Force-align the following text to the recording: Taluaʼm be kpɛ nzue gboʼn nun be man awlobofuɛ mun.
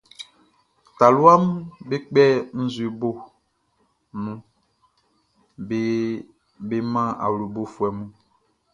Taluaʼm 0.97 1.43
be 1.87 1.95
kpɛ 2.09 2.23
nzue 2.63 2.87
gboʼn 2.99 3.17
nun 4.23 4.39
be 6.67 6.77
man 6.91 7.09
awlobofuɛ 7.25 7.87
mun. 7.97 8.09